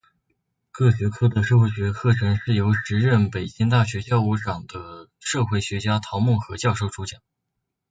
[0.71, 7.21] 各学科的社会学课程是由时任北京大学教务长的社会学家陶孟和教授主讲。